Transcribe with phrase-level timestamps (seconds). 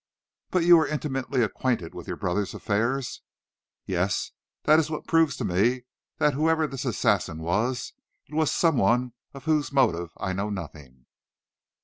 [0.49, 3.21] "But you were intimately acquainted with your brother's affairs?"
[3.85, 4.31] "Yes,
[4.63, 5.83] that is what proves to me
[6.17, 7.93] that whoever this assassin was,
[8.25, 11.05] it was some one of whose motive I know nothing.